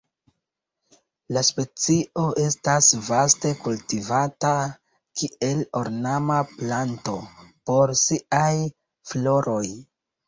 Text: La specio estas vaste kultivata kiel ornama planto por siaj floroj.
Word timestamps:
La 1.35 1.41
specio 1.49 2.23
estas 2.43 2.87
vaste 3.09 3.51
kultivata 3.65 4.53
kiel 5.21 5.61
ornama 5.83 6.39
planto 6.55 7.17
por 7.71 7.95
siaj 8.09 8.51
floroj. 9.13 9.67